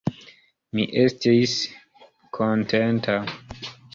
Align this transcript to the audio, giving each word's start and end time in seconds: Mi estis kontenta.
Mi 0.77 0.85
estis 1.01 1.53
kontenta. 2.39 3.21